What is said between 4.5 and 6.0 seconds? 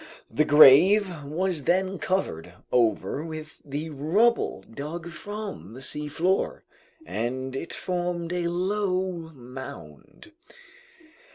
dug from the